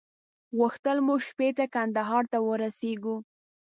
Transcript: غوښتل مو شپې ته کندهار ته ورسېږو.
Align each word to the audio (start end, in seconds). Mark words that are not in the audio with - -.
غوښتل 0.57 0.97
مو 1.05 1.15
شپې 1.27 1.49
ته 1.57 1.65
کندهار 1.75 2.23
ته 2.31 2.37
ورسېږو. 2.47 3.15